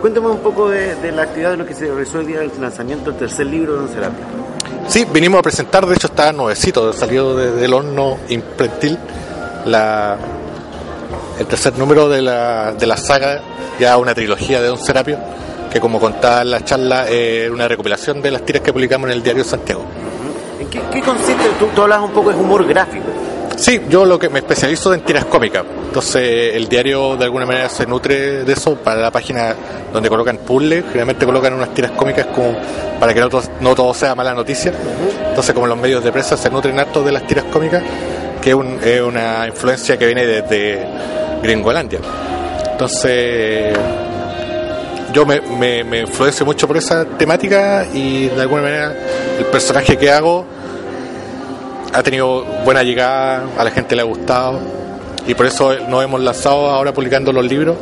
Cuéntame 0.00 0.28
un 0.28 0.38
poco 0.38 0.68
de, 0.70 0.94
de 0.96 1.12
la 1.12 1.22
actividad 1.22 1.50
de 1.50 1.56
lo 1.58 1.66
que 1.66 1.74
se 1.74 1.86
realizó 1.86 2.20
el 2.20 2.26
día 2.26 2.38
del 2.40 2.50
lanzamiento 2.60 3.10
del 3.10 3.18
tercer 3.18 3.46
libro 3.46 3.72
de 3.74 3.78
Don 3.80 3.88
Serapio. 3.88 4.24
Sí, 4.88 5.06
vinimos 5.12 5.38
a 5.40 5.42
presentar, 5.42 5.86
de 5.86 5.94
hecho 5.94 6.06
está 6.06 6.32
nuevecito, 6.32 6.92
salió 6.92 7.34
de- 7.36 7.52
del 7.52 7.72
horno 7.74 8.16
imprentil 8.28 8.98
la, 9.66 10.16
el 11.38 11.46
tercer 11.46 11.76
número 11.78 12.08
de 12.08 12.22
la, 12.22 12.72
de 12.72 12.86
la 12.86 12.96
saga, 12.96 13.40
ya 13.78 13.98
una 13.98 14.14
trilogía 14.14 14.60
de 14.62 14.68
Don 14.68 14.78
Serapio, 14.78 15.18
que 15.70 15.80
como 15.80 16.00
contaba 16.00 16.42
en 16.42 16.50
la 16.50 16.64
charla, 16.64 17.06
es 17.08 17.50
una 17.50 17.68
recopilación 17.68 18.22
de 18.22 18.30
las 18.30 18.42
tiras 18.44 18.62
que 18.62 18.72
publicamos 18.72 19.08
en 19.10 19.16
el 19.16 19.22
diario 19.22 19.44
Santiago. 19.44 19.84
¿En 20.58 20.68
qué, 20.68 20.80
qué 20.92 21.00
consiste? 21.02 21.44
Tú, 21.58 21.66
tú 21.74 21.82
hablas 21.82 22.00
un 22.00 22.10
poco 22.10 22.30
de 22.30 22.36
humor 22.36 22.66
gráfico. 22.66 23.04
Sí, 23.60 23.78
yo 23.90 24.06
lo 24.06 24.18
que 24.18 24.30
me 24.30 24.38
especializo 24.38 24.94
en 24.94 25.02
tiras 25.02 25.26
cómicas. 25.26 25.64
Entonces 25.88 26.56
el 26.56 26.66
diario 26.66 27.16
de 27.18 27.24
alguna 27.24 27.44
manera 27.44 27.68
se 27.68 27.84
nutre 27.86 28.42
de 28.44 28.52
eso 28.54 28.74
para 28.76 29.00
la 29.02 29.10
página 29.10 29.54
donde 29.92 30.08
colocan 30.08 30.38
puzzles. 30.38 30.82
Generalmente 30.86 31.26
colocan 31.26 31.52
unas 31.52 31.74
tiras 31.74 31.90
cómicas 31.90 32.26
como 32.34 32.56
para 32.98 33.12
que 33.12 33.20
no 33.20 33.28
todo, 33.28 33.42
no 33.60 33.74
todo 33.74 33.92
sea 33.92 34.14
mala 34.14 34.32
noticia. 34.32 34.72
Entonces 35.28 35.54
como 35.54 35.66
los 35.66 35.76
medios 35.76 36.02
de 36.02 36.10
prensa 36.10 36.38
se 36.38 36.48
nutren 36.48 36.78
harto 36.80 37.02
de 37.04 37.12
las 37.12 37.26
tiras 37.26 37.44
cómicas, 37.52 37.82
que 38.40 38.50
es, 38.50 38.56
un- 38.56 38.78
es 38.82 39.00
una 39.02 39.46
influencia 39.46 39.98
que 39.98 40.06
viene 40.06 40.26
desde 40.26 40.82
Gringolandia. 41.42 41.98
Entonces 42.72 43.76
yo 45.12 45.26
me, 45.26 45.40
me, 45.42 45.84
me 45.84 45.98
influencio 46.00 46.46
mucho 46.46 46.66
por 46.66 46.78
esa 46.78 47.04
temática 47.04 47.84
y 47.92 48.28
de 48.28 48.40
alguna 48.40 48.62
manera 48.62 48.94
el 49.38 49.44
personaje 49.46 49.98
que 49.98 50.10
hago 50.10 50.46
ha 51.92 52.02
tenido 52.02 52.44
buena 52.64 52.82
llegada, 52.82 53.44
a 53.58 53.64
la 53.64 53.70
gente 53.70 53.94
le 53.96 54.02
ha 54.02 54.04
gustado 54.04 54.58
y 55.26 55.34
por 55.34 55.46
eso 55.46 55.74
nos 55.88 56.02
hemos 56.04 56.20
lanzado 56.20 56.70
ahora 56.70 56.92
publicando 56.92 57.32
los 57.32 57.44
libros 57.44 57.76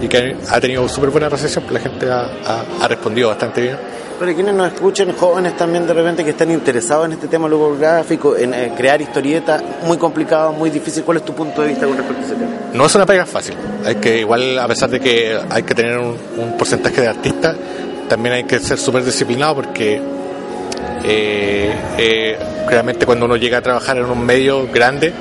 y 0.00 0.08
que 0.08 0.36
ha 0.50 0.60
tenido 0.60 0.88
súper 0.88 1.10
buena 1.10 1.28
recepción, 1.28 1.64
la 1.70 1.80
gente 1.80 2.10
ha, 2.10 2.22
ha- 2.22 2.64
ha 2.82 2.88
respondido 2.88 3.28
bastante 3.28 3.60
bien. 3.60 3.76
Pero 4.18 4.32
quienes 4.34 4.54
nos 4.54 4.72
escuchen, 4.72 5.12
jóvenes 5.12 5.56
también 5.56 5.86
de 5.88 5.92
repente 5.92 6.22
que 6.24 6.30
están 6.30 6.50
interesados 6.50 7.06
en 7.06 7.12
este 7.14 7.26
tema 7.26 7.46
del 7.48 7.54
humor 7.54 7.78
gráfico, 7.78 8.36
en 8.36 8.54
eh, 8.54 8.72
crear 8.76 9.00
historietas, 9.02 9.60
muy 9.84 9.96
complicado, 9.98 10.52
muy 10.52 10.70
difícil. 10.70 11.02
¿Cuál 11.02 11.16
es 11.18 11.24
tu 11.24 11.32
punto 11.34 11.62
de 11.62 11.68
vista 11.68 11.84
con 11.86 11.96
respecto 11.96 12.22
a 12.22 12.26
ese 12.26 12.34
tema? 12.36 12.50
No 12.72 12.86
es 12.86 12.94
una 12.94 13.06
pega 13.06 13.26
fácil, 13.26 13.54
hay 13.84 13.96
que 13.96 14.18
igual 14.20 14.56
a 14.58 14.68
pesar 14.68 14.88
de 14.90 15.00
que 15.00 15.36
hay 15.50 15.62
que 15.64 15.74
tener 15.74 15.98
un, 15.98 16.16
un 16.38 16.56
porcentaje 16.56 17.00
de 17.00 17.08
artistas, 17.08 17.56
también 18.08 18.34
hay 18.36 18.44
que 18.44 18.60
ser 18.60 18.78
súper 18.78 19.04
disciplinado 19.04 19.56
porque 19.56 20.00
eh, 21.04 21.74
eh, 21.98 22.38
realmente 22.68 23.06
cuando 23.06 23.26
uno 23.26 23.36
llega 23.36 23.58
a 23.58 23.62
trabajar 23.62 23.98
en 23.98 24.04
un 24.04 24.24
medio 24.24 24.68
grande 24.72 25.12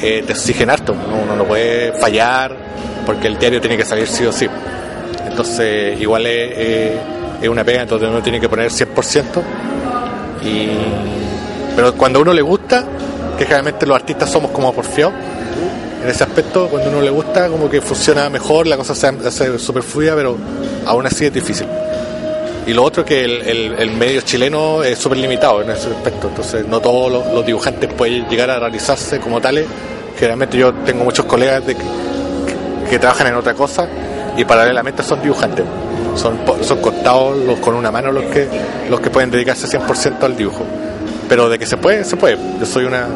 eh, 0.00 0.22
te 0.26 0.32
exigen 0.32 0.70
harto, 0.70 0.92
uno, 0.92 1.22
uno 1.24 1.36
no 1.36 1.44
puede 1.44 1.92
fallar 1.92 2.56
porque 3.04 3.28
el 3.28 3.38
diario 3.38 3.60
tiene 3.60 3.76
que 3.76 3.84
salir 3.84 4.06
sí 4.06 4.24
o 4.24 4.32
sí. 4.32 4.48
Entonces 5.26 6.00
igual 6.00 6.26
es, 6.26 6.50
eh, 6.54 7.48
una 7.48 7.64
pega, 7.64 7.82
entonces 7.82 8.08
uno 8.08 8.22
tiene 8.22 8.40
que 8.40 8.48
poner 8.48 8.70
100%. 8.70 9.42
Y, 10.44 10.68
pero 11.74 11.94
cuando 11.94 12.18
a 12.18 12.22
uno 12.22 12.32
le 12.32 12.42
gusta, 12.42 12.84
que 13.36 13.44
generalmente 13.44 13.86
los 13.86 13.96
artistas 13.96 14.30
somos 14.30 14.50
como 14.50 14.72
porfiados, 14.72 15.14
en 16.02 16.08
ese 16.08 16.24
aspecto, 16.24 16.68
cuando 16.68 16.90
uno 16.90 17.00
le 17.00 17.10
gusta, 17.10 17.48
como 17.48 17.70
que 17.70 17.80
funciona 17.80 18.28
mejor, 18.28 18.66
la 18.66 18.76
cosa 18.76 18.94
se 18.94 19.06
hace 19.06 19.58
súper 19.58 19.82
fluida, 19.82 20.16
pero 20.16 20.36
aún 20.84 21.06
así 21.06 21.26
es 21.26 21.32
difícil. 21.32 21.66
Y 22.66 22.72
lo 22.74 22.84
otro 22.84 23.02
es 23.02 23.08
que 23.08 23.24
el, 23.24 23.42
el- 23.42 23.74
el 23.78 23.90
medio 23.92 24.20
chileno 24.20 24.82
es 24.84 24.98
súper 24.98 25.18
limitado 25.18 25.62
en 25.62 25.70
ese 25.70 25.88
aspecto, 25.88 26.28
entonces 26.28 26.66
no 26.66 26.80
todos 26.80 27.10
los, 27.10 27.26
los 27.34 27.44
dibujantes 27.44 27.92
pueden 27.92 28.28
llegar 28.28 28.50
a 28.50 28.58
realizarse 28.60 29.18
como 29.18 29.40
tales. 29.40 29.66
Generalmente 30.16 30.56
yo 30.58 30.72
tengo 30.72 31.02
muchos 31.04 31.24
colegas 31.26 31.66
de 31.66 31.74
que, 31.74 31.82
que 32.88 32.98
trabajan 32.98 33.26
en 33.28 33.34
otra 33.34 33.54
cosa 33.54 33.88
y 34.36 34.44
paralelamente 34.44 35.02
son 35.02 35.20
dibujantes. 35.22 35.64
Son, 36.14 36.38
son 36.62 36.78
contados 36.80 37.36
los, 37.38 37.58
con 37.58 37.74
una 37.74 37.90
mano 37.90 38.12
los 38.12 38.24
que, 38.24 38.46
los 38.90 39.00
que 39.00 39.10
pueden 39.10 39.30
dedicarse 39.30 39.66
100% 39.66 40.22
al 40.22 40.36
dibujo. 40.36 40.62
Pero 41.28 41.48
de 41.48 41.58
que 41.58 41.66
se 41.66 41.78
puede, 41.78 42.04
se 42.04 42.16
puede. 42.16 42.36
Yo 42.60 42.66
soy 42.66 42.84
una, 42.84 43.06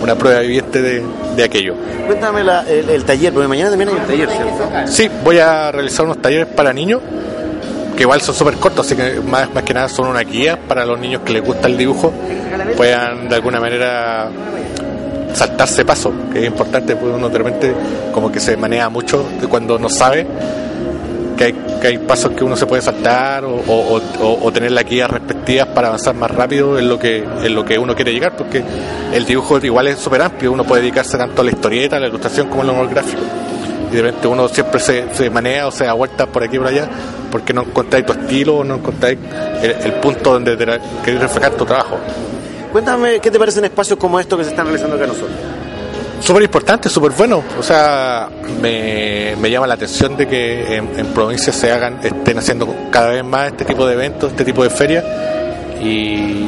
una 0.00 0.14
prueba 0.14 0.40
viviente 0.40 0.80
de, 0.80 1.02
de 1.36 1.44
aquello. 1.44 1.74
Cuéntame 2.06 2.44
la- 2.44 2.62
el, 2.62 2.88
el 2.88 3.04
taller, 3.04 3.32
porque 3.32 3.48
mañana 3.48 3.70
también 3.70 3.90
hay 3.90 3.96
un 3.96 4.06
taller, 4.06 4.28
¿cierto? 4.30 4.70
Sí, 4.86 5.10
voy 5.24 5.38
a 5.38 5.72
realizar 5.72 6.04
unos 6.06 6.22
talleres 6.22 6.46
para 6.46 6.72
niños, 6.72 7.00
que 7.96 8.02
igual 8.02 8.20
son 8.20 8.34
súper 8.34 8.54
cortos, 8.56 8.86
así 8.86 8.94
que 8.96 9.20
más, 9.20 9.52
más 9.54 9.62
que 9.64 9.72
nada 9.74 9.88
son 9.88 10.08
una 10.08 10.20
guía 10.20 10.58
para 10.68 10.84
los 10.84 10.98
niños 11.00 11.22
que 11.24 11.32
les 11.32 11.42
gusta 11.44 11.66
el 11.68 11.76
dibujo, 11.76 12.12
puedan 12.76 13.28
de 13.28 13.34
alguna 13.36 13.58
manera 13.60 14.28
saltarse 15.32 15.84
paso, 15.84 16.12
que 16.32 16.40
es 16.40 16.46
importante, 16.46 16.96
porque 16.96 17.14
uno 17.14 17.28
de 17.28 17.38
repente 17.38 17.74
como 18.12 18.30
que 18.32 18.40
se 18.40 18.56
maneja 18.56 18.88
mucho 18.88 19.24
cuando 19.48 19.78
no 19.78 19.88
sabe 19.88 20.26
que 21.36 21.44
hay, 21.44 21.52
que 21.82 21.86
hay 21.88 21.98
pasos 21.98 22.32
que 22.32 22.42
uno 22.44 22.56
se 22.56 22.64
puede 22.64 22.80
saltar 22.80 23.44
o- 23.44 23.60
o 24.42 24.52
tener 24.52 24.72
las 24.72 24.84
guías 24.86 25.10
respectivas 25.10 25.68
para 25.68 25.88
avanzar 25.88 26.14
más 26.14 26.30
rápido 26.30 26.78
en 26.78 26.88
lo 26.88 26.98
que 26.98 27.18
en 27.18 27.54
lo 27.54 27.62
que 27.64 27.78
uno 27.78 27.94
quiere 27.94 28.12
llegar, 28.12 28.34
porque 28.36 28.62
el 29.12 29.26
dibujo 29.26 29.58
igual 29.58 29.88
es 29.88 29.98
súper 29.98 30.22
amplio, 30.22 30.52
uno 30.52 30.64
puede 30.64 30.80
dedicarse 30.82 31.18
tanto 31.18 31.42
a 31.42 31.44
la 31.44 31.50
historieta, 31.50 31.96
a 31.96 32.00
la 32.00 32.06
ilustración 32.08 32.48
como 32.48 32.62
al 32.62 32.70
humor 32.70 32.88
gráfico. 32.88 33.20
Y 33.92 33.96
de 33.96 34.02
repente 34.02 34.26
uno 34.28 34.48
siempre 34.48 34.80
se, 34.80 35.14
se 35.14 35.28
maneja 35.30 35.66
o 35.66 35.70
se 35.70 35.84
da 35.84 35.92
vueltas 35.92 36.26
por 36.28 36.42
aquí 36.42 36.56
y 36.56 36.58
por 36.58 36.68
allá 36.68 36.88
porque 37.36 37.52
no 37.52 37.64
encontráis 37.64 38.06
tu 38.06 38.14
estilo 38.14 38.56
o 38.56 38.64
no 38.64 38.76
encontráis 38.76 39.18
el, 39.62 39.70
el 39.70 39.92
punto 40.00 40.32
donde 40.32 40.56
queréis 40.56 41.20
reflejar 41.20 41.52
tu 41.52 41.66
trabajo. 41.66 41.98
Cuéntame 42.72 43.20
qué 43.20 43.30
te 43.30 43.38
parecen 43.38 43.62
espacios 43.66 43.98
como 43.98 44.18
estos 44.18 44.38
que 44.38 44.44
se 44.44 44.50
están 44.52 44.64
realizando 44.64 44.96
acá 44.96 45.06
nosotros. 45.06 45.36
Súper 46.18 46.44
importante, 46.44 46.88
súper 46.88 47.12
bueno. 47.12 47.42
O 47.58 47.62
sea, 47.62 48.30
me, 48.62 49.36
me 49.38 49.50
llama 49.50 49.66
la 49.66 49.74
atención 49.74 50.16
de 50.16 50.26
que 50.26 50.78
en, 50.78 50.98
en 50.98 51.06
provincias 51.08 51.54
se 51.54 51.70
hagan, 51.70 51.98
estén 52.02 52.38
haciendo 52.38 52.74
cada 52.90 53.08
vez 53.08 53.22
más 53.22 53.48
este 53.48 53.66
tipo 53.66 53.86
de 53.86 53.92
eventos, 53.92 54.30
este 54.30 54.46
tipo 54.46 54.62
de 54.62 54.70
ferias. 54.70 55.04
Y 55.82 56.46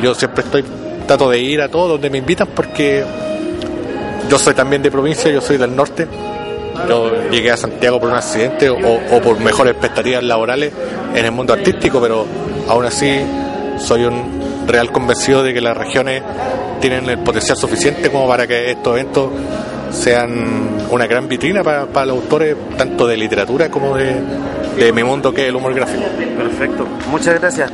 yo 0.00 0.14
siempre 0.14 0.44
estoy, 0.44 0.64
trato 1.08 1.28
de 1.28 1.40
ir 1.40 1.60
a 1.60 1.68
todos 1.68 1.88
donde 1.88 2.08
me 2.08 2.18
invitan 2.18 2.46
porque 2.54 3.04
yo 4.28 4.38
soy 4.38 4.54
también 4.54 4.80
de 4.80 4.92
provincia, 4.92 5.28
yo 5.28 5.40
soy 5.40 5.56
del 5.56 5.74
norte. 5.74 6.06
Yo 6.88 7.30
llegué 7.30 7.50
a 7.50 7.56
Santiago 7.56 8.00
por 8.00 8.10
un 8.10 8.16
accidente 8.16 8.68
o, 8.70 8.76
o 8.76 9.20
por 9.20 9.38
mejores 9.40 9.72
expectativas 9.72 10.22
laborales 10.22 10.72
en 11.14 11.24
el 11.24 11.32
mundo 11.32 11.52
artístico, 11.52 12.00
pero 12.00 12.26
aún 12.68 12.84
así 12.84 13.20
soy 13.78 14.04
un 14.04 14.66
real 14.66 14.92
convencido 14.92 15.42
de 15.42 15.54
que 15.54 15.60
las 15.60 15.76
regiones 15.76 16.22
tienen 16.80 17.08
el 17.08 17.18
potencial 17.18 17.56
suficiente 17.56 18.10
como 18.10 18.26
para 18.28 18.46
que 18.46 18.70
estos 18.70 18.94
eventos 18.94 19.30
sean 19.92 20.86
una 20.90 21.06
gran 21.06 21.28
vitrina 21.28 21.62
para, 21.62 22.06
los 22.06 22.22
autores, 22.22 22.56
tanto 22.76 23.06
de 23.06 23.16
literatura 23.16 23.68
como 23.68 23.96
de 23.96 24.92
mi 24.92 25.02
mundo 25.02 25.32
que 25.32 25.42
es 25.42 25.48
el 25.48 25.56
humor 25.56 25.74
gráfico. 25.74 26.04
Perfecto. 26.36 26.86
Muchas 27.10 27.38
gracias. 27.38 27.68